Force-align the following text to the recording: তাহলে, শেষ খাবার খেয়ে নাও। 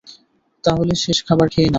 তাহলে, 0.63 0.93
শেষ 0.95 1.17
খাবার 1.25 1.47
খেয়ে 1.49 1.65
নাও। 1.65 1.69